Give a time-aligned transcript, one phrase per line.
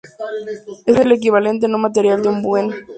[0.87, 2.73] Es el equivalente no material de un bien.